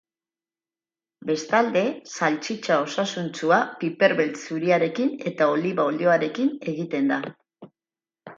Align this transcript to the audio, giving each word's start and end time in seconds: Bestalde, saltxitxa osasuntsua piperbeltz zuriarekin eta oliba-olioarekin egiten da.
Bestalde, 1.29 1.83
saltxitxa 2.15 2.77
osasuntsua 2.85 3.59
piperbeltz 3.83 4.41
zuriarekin 4.47 5.13
eta 5.33 5.51
oliba-olioarekin 5.59 6.51
egiten 6.75 7.15
da. 7.15 7.21